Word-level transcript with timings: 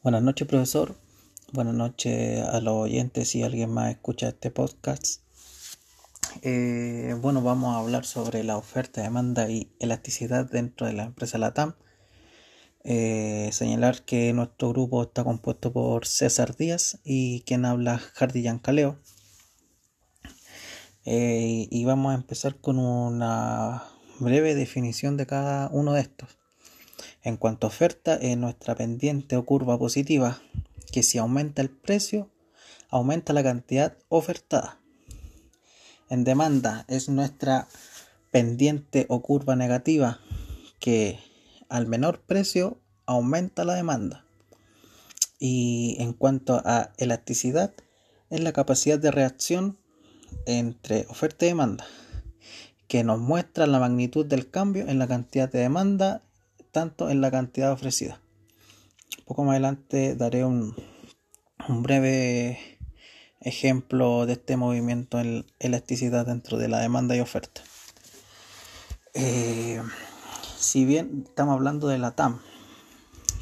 Buenas 0.00 0.22
noches, 0.22 0.46
profesor. 0.46 0.94
Buenas 1.52 1.74
noches 1.74 2.40
a 2.44 2.60
los 2.60 2.74
oyentes 2.74 3.30
si 3.30 3.42
alguien 3.42 3.72
más 3.72 3.90
escucha 3.90 4.28
este 4.28 4.52
podcast. 4.52 5.22
Eh, 6.42 7.16
bueno, 7.20 7.42
vamos 7.42 7.74
a 7.74 7.80
hablar 7.80 8.04
sobre 8.04 8.44
la 8.44 8.56
oferta, 8.56 9.02
demanda 9.02 9.50
y 9.50 9.72
elasticidad 9.80 10.48
dentro 10.48 10.86
de 10.86 10.92
la 10.92 11.02
empresa 11.02 11.36
LATAM. 11.38 11.74
Eh, 12.84 13.50
señalar 13.50 14.04
que 14.04 14.32
nuestro 14.32 14.68
grupo 14.68 15.02
está 15.02 15.24
compuesto 15.24 15.72
por 15.72 16.06
César 16.06 16.56
Díaz 16.56 17.00
y 17.02 17.40
quien 17.40 17.64
habla 17.64 17.98
Hardy 17.98 18.42
Yancaleo. 18.42 19.00
Eh, 21.06 21.66
y 21.72 21.84
vamos 21.86 22.12
a 22.12 22.14
empezar 22.14 22.60
con 22.60 22.78
una 22.78 23.82
breve 24.20 24.54
definición 24.54 25.16
de 25.16 25.26
cada 25.26 25.68
uno 25.72 25.92
de 25.92 26.02
estos. 26.02 26.38
En 27.22 27.36
cuanto 27.36 27.66
a 27.66 27.68
oferta, 27.68 28.14
es 28.16 28.36
nuestra 28.36 28.74
pendiente 28.74 29.36
o 29.36 29.44
curva 29.44 29.78
positiva, 29.78 30.40
que 30.92 31.02
si 31.02 31.18
aumenta 31.18 31.62
el 31.62 31.70
precio, 31.70 32.30
aumenta 32.90 33.32
la 33.32 33.42
cantidad 33.42 33.96
ofertada. 34.08 34.80
En 36.08 36.24
demanda 36.24 36.84
es 36.88 37.08
nuestra 37.08 37.68
pendiente 38.30 39.06
o 39.08 39.20
curva 39.22 39.56
negativa, 39.56 40.20
que 40.80 41.18
al 41.68 41.86
menor 41.86 42.20
precio 42.20 42.80
aumenta 43.06 43.64
la 43.64 43.74
demanda. 43.74 44.24
Y 45.38 45.96
en 45.98 46.12
cuanto 46.12 46.62
a 46.64 46.92
elasticidad, 46.96 47.72
es 48.30 48.40
la 48.40 48.52
capacidad 48.52 48.98
de 48.98 49.10
reacción 49.10 49.78
entre 50.46 51.06
oferta 51.08 51.44
y 51.44 51.48
demanda, 51.48 51.86
que 52.86 53.04
nos 53.04 53.18
muestra 53.18 53.66
la 53.66 53.78
magnitud 53.78 54.26
del 54.26 54.50
cambio 54.50 54.88
en 54.88 54.98
la 54.98 55.06
cantidad 55.06 55.50
de 55.50 55.60
demanda 55.60 56.22
tanto 56.70 57.10
en 57.10 57.20
la 57.20 57.30
cantidad 57.30 57.72
ofrecida. 57.72 58.20
Un 59.18 59.24
poco 59.24 59.44
más 59.44 59.52
adelante 59.52 60.14
daré 60.14 60.44
un, 60.44 60.74
breve 61.68 62.78
ejemplo 63.40 64.26
de 64.26 64.34
este 64.34 64.56
movimiento 64.56 65.20
en 65.20 65.46
elasticidad 65.58 66.26
dentro 66.26 66.58
de 66.58 66.68
la 66.68 66.80
demanda 66.80 67.16
y 67.16 67.20
oferta. 67.20 67.62
Eh, 69.14 69.82
si 70.56 70.84
bien 70.84 71.24
estamos 71.26 71.54
hablando 71.54 71.88
de 71.88 71.98
la 71.98 72.12
TAM, 72.12 72.40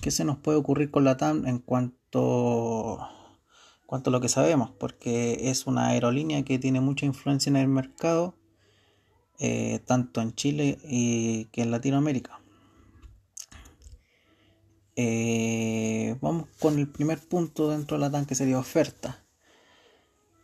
¿qué 0.00 0.10
se 0.10 0.24
nos 0.24 0.38
puede 0.38 0.58
ocurrir 0.58 0.90
con 0.90 1.04
la 1.04 1.16
TAM 1.16 1.46
en 1.46 1.58
cuanto, 1.58 3.00
a 3.00 4.10
lo 4.10 4.20
que 4.20 4.28
sabemos? 4.28 4.70
Porque 4.70 5.50
es 5.50 5.66
una 5.66 5.88
aerolínea 5.88 6.44
que 6.44 6.58
tiene 6.58 6.80
mucha 6.80 7.06
influencia 7.06 7.50
en 7.50 7.56
el 7.56 7.68
mercado, 7.68 8.34
eh, 9.38 9.80
tanto 9.86 10.20
en 10.20 10.34
Chile 10.34 10.78
y 10.84 11.46
que 11.46 11.62
en 11.62 11.70
Latinoamérica. 11.70 12.43
Eh, 14.96 16.16
vamos 16.20 16.48
con 16.60 16.78
el 16.78 16.88
primer 16.88 17.18
punto 17.18 17.68
dentro 17.70 17.96
de 17.96 18.02
la 18.02 18.10
TAM 18.10 18.26
que 18.26 18.36
sería 18.36 18.58
oferta. 18.58 19.24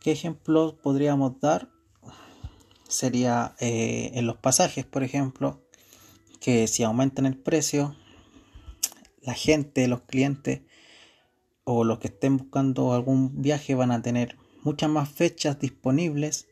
¿Qué 0.00 0.12
ejemplos 0.12 0.74
podríamos 0.74 1.38
dar? 1.40 1.68
Sería 2.88 3.54
eh, 3.60 4.10
en 4.14 4.26
los 4.26 4.38
pasajes, 4.38 4.84
por 4.84 5.04
ejemplo, 5.04 5.60
que 6.40 6.66
si 6.66 6.82
aumentan 6.82 7.26
el 7.26 7.36
precio, 7.36 7.94
la 9.22 9.34
gente, 9.34 9.86
los 9.86 10.00
clientes 10.02 10.62
o 11.64 11.84
los 11.84 12.00
que 12.00 12.08
estén 12.08 12.38
buscando 12.38 12.92
algún 12.92 13.42
viaje 13.42 13.76
van 13.76 13.92
a 13.92 14.02
tener 14.02 14.36
muchas 14.62 14.90
más 14.90 15.08
fechas 15.08 15.60
disponibles 15.60 16.48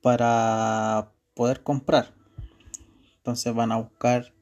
para 0.00 1.12
poder 1.34 1.62
comprar. 1.62 2.14
Entonces 3.18 3.54
van 3.54 3.72
a 3.72 3.76
buscar 3.76 4.32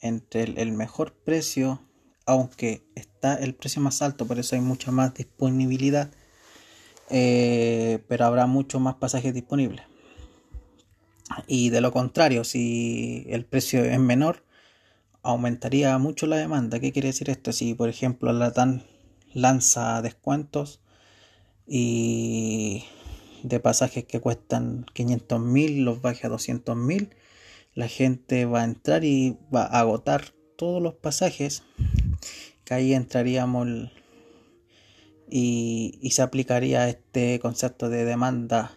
entre 0.00 0.42
el, 0.42 0.72
mejor 0.72 1.12
precio, 1.12 1.82
aunque 2.26 2.84
está 2.94 3.34
el 3.34 3.54
precio 3.54 3.82
más 3.82 4.02
alto, 4.02 4.26
por 4.26 4.38
eso 4.38 4.56
hay 4.56 4.62
mucha 4.62 4.90
más 4.90 5.14
disponibilidad, 5.14 6.10
eh, 7.10 8.04
pero 8.08 8.24
habrá 8.24 8.46
mucho 8.46 8.80
más 8.80 8.96
pasajes 8.96 9.34
disponibles. 9.34 9.84
Y 11.46 11.70
de 11.70 11.80
lo 11.80 11.92
contrario, 11.92 12.44
si 12.44 13.26
el 13.28 13.44
precio 13.44 13.84
es 13.84 13.98
menor, 13.98 14.44
aumentaría 15.22 15.96
mucho 15.98 16.26
la 16.26 16.36
demanda. 16.36 16.80
¿Qué 16.80 16.92
quiere 16.92 17.08
decir 17.08 17.30
esto? 17.30 17.52
Si, 17.52 17.74
por 17.74 17.88
ejemplo, 17.88 18.32
la 18.32 18.52
TAN 18.52 18.84
lanza 19.32 20.00
descuentos 20.02 20.80
y 21.66 22.84
de 23.42 23.60
pasajes 23.60 24.04
que 24.04 24.20
cuestan 24.20 24.86
500 24.94 25.40
mil 25.40 25.84
los 25.84 26.00
baja 26.00 26.28
a 26.28 26.30
200 26.30 26.76
mil, 26.76 27.10
la 27.76 27.88
gente 27.88 28.46
va 28.46 28.62
a 28.62 28.64
entrar 28.64 29.04
y 29.04 29.38
va 29.54 29.64
a 29.64 29.80
agotar 29.80 30.32
todos 30.56 30.82
los 30.82 30.94
pasajes, 30.94 31.62
que 32.64 32.74
ahí 32.74 32.94
entraríamos 32.94 33.68
y, 35.30 36.08
se 36.10 36.22
aplicaría 36.22 36.88
este 36.88 37.38
concepto 37.38 37.90
de 37.90 38.06
demanda 38.06 38.72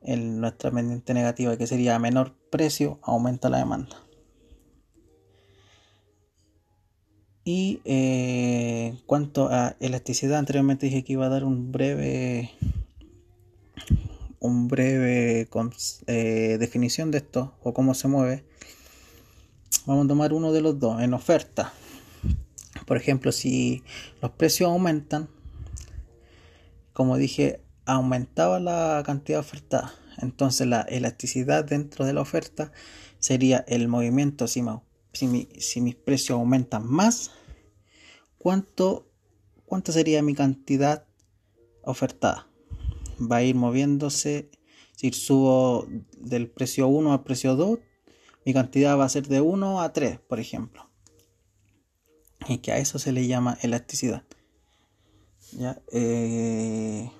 en 0.00 0.40
nuestra 0.40 0.70
pendiente 0.70 1.12
negativa, 1.12 1.58
que 1.58 1.66
sería 1.66 1.98
menor 1.98 2.34
precio, 2.50 2.98
aumenta 3.02 3.50
la 3.50 3.58
demanda. 3.58 3.96
Y 7.44 7.80
eh, 7.84 8.92
en 8.92 8.96
cuanto 9.04 9.48
a 9.50 9.76
elasticidad, 9.78 10.38
anteriormente 10.38 10.86
dije 10.86 11.04
que 11.04 11.12
iba 11.12 11.26
a 11.26 11.28
dar 11.28 11.44
un 11.44 11.70
breve 11.70 12.50
un 14.42 14.66
breve 14.66 15.48
eh, 16.08 16.56
definición 16.58 17.12
de 17.12 17.18
esto 17.18 17.54
o 17.62 17.72
cómo 17.72 17.94
se 17.94 18.08
mueve, 18.08 18.44
vamos 19.86 20.04
a 20.04 20.08
tomar 20.08 20.32
uno 20.32 20.52
de 20.52 20.60
los 20.60 20.80
dos 20.80 21.00
en 21.00 21.14
oferta. 21.14 21.72
Por 22.84 22.96
ejemplo, 22.96 23.30
si 23.30 23.84
los 24.20 24.32
precios 24.32 24.68
aumentan, 24.68 25.28
como 26.92 27.16
dije, 27.16 27.60
aumentaba 27.86 28.58
la 28.58 29.02
cantidad 29.06 29.38
ofertada. 29.38 29.94
Entonces 30.18 30.66
la 30.66 30.82
elasticidad 30.82 31.64
dentro 31.64 32.04
de 32.04 32.12
la 32.12 32.20
oferta 32.20 32.72
sería 33.20 33.64
el 33.68 33.86
movimiento 33.86 34.48
si, 34.48 34.64
si, 35.12 35.80
mis 35.80 35.94
precios 35.94 36.36
aumentan 36.36 36.84
más, 36.84 37.30
¿cuánto, 38.38 39.08
¿cuánto 39.66 39.92
sería 39.92 40.20
mi 40.20 40.34
cantidad 40.34 41.06
ofertada? 41.84 42.48
Va 43.30 43.36
a 43.36 43.42
ir 43.42 43.54
moviéndose. 43.54 44.50
Si 44.96 45.12
subo 45.12 45.86
del 46.18 46.50
precio 46.50 46.88
1 46.88 47.12
al 47.12 47.22
precio 47.22 47.56
2, 47.56 47.78
mi 48.44 48.52
cantidad 48.52 48.98
va 48.98 49.04
a 49.04 49.08
ser 49.08 49.26
de 49.28 49.40
1 49.40 49.80
a 49.80 49.92
3, 49.92 50.18
por 50.20 50.40
ejemplo. 50.40 50.88
Y 52.48 52.58
que 52.58 52.72
a 52.72 52.78
eso 52.78 52.98
se 52.98 53.12
le 53.12 53.26
llama 53.26 53.58
elasticidad. 53.62 54.24
¿Ya? 55.52 55.80
Eh, 55.92 57.10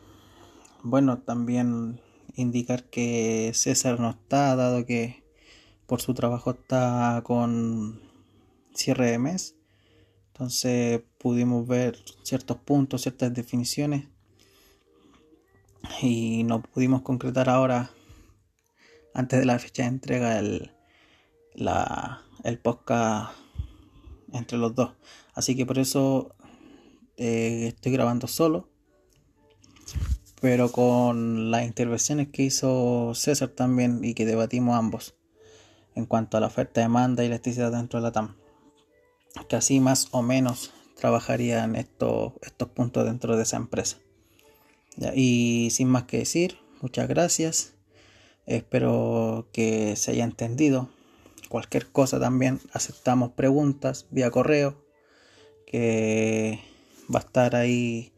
bueno, 0.82 1.18
también 1.18 2.00
indicar 2.34 2.84
que 2.84 3.52
César 3.54 4.00
no 4.00 4.10
está, 4.10 4.56
dado 4.56 4.86
que 4.86 5.22
por 5.86 6.00
su 6.00 6.14
trabajo 6.14 6.52
está 6.52 7.22
con 7.24 8.00
cierre 8.74 9.10
de 9.10 9.18
mes. 9.18 9.56
Entonces 10.28 11.02
pudimos 11.18 11.66
ver 11.66 11.98
ciertos 12.22 12.56
puntos, 12.58 13.02
ciertas 13.02 13.32
definiciones 13.34 14.08
y 16.00 16.44
no 16.44 16.62
pudimos 16.62 17.02
concretar 17.02 17.48
ahora, 17.48 17.90
antes 19.14 19.38
de 19.38 19.46
la 19.46 19.58
fecha 19.58 19.82
de 19.82 19.88
entrega, 19.88 20.38
el, 20.38 20.72
la, 21.54 22.22
el 22.44 22.58
podcast 22.58 23.32
entre 24.32 24.58
los 24.58 24.74
dos. 24.74 24.92
Así 25.34 25.56
que 25.56 25.66
por 25.66 25.78
eso 25.78 26.34
eh, 27.16 27.68
estoy 27.68 27.92
grabando 27.92 28.26
solo, 28.26 28.68
pero 30.40 30.72
con 30.72 31.50
las 31.50 31.64
intervenciones 31.64 32.28
que 32.28 32.42
hizo 32.42 33.14
César 33.14 33.50
también 33.50 34.04
y 34.04 34.14
que 34.14 34.26
debatimos 34.26 34.76
ambos 34.76 35.14
en 35.94 36.06
cuanto 36.06 36.36
a 36.36 36.40
la 36.40 36.46
oferta, 36.46 36.80
demanda 36.80 37.22
y 37.22 37.26
elasticidad 37.26 37.70
dentro 37.70 38.00
de 38.00 38.04
la 38.04 38.12
TAM. 38.12 38.36
Que 39.48 39.56
así 39.56 39.78
más 39.80 40.08
o 40.10 40.22
menos 40.22 40.72
trabajarían 40.96 41.76
estos, 41.76 42.32
estos 42.42 42.68
puntos 42.68 43.04
dentro 43.04 43.36
de 43.36 43.42
esa 43.42 43.56
empresa 43.56 43.98
y 45.14 45.68
sin 45.70 45.88
más 45.88 46.04
que 46.04 46.18
decir, 46.18 46.58
muchas 46.80 47.08
gracias. 47.08 47.74
Espero 48.46 49.48
que 49.52 49.96
se 49.96 50.12
haya 50.12 50.24
entendido. 50.24 50.90
Cualquier 51.48 51.90
cosa 51.90 52.18
también 52.18 52.60
aceptamos 52.72 53.32
preguntas 53.32 54.06
vía 54.10 54.30
correo 54.30 54.84
que 55.66 56.60
va 57.14 57.20
a 57.20 57.22
estar 57.22 57.56
ahí 57.56 58.12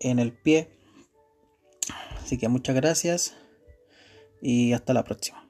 en 0.00 0.18
el 0.18 0.32
pie. 0.32 0.68
Así 2.22 2.38
que 2.38 2.48
muchas 2.48 2.74
gracias 2.74 3.34
y 4.42 4.72
hasta 4.72 4.92
la 4.92 5.04
próxima. 5.04 5.45